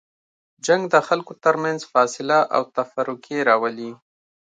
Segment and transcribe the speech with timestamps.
[0.65, 3.91] جنګ د خلکو تر منځ فاصله او تفرقې راولي.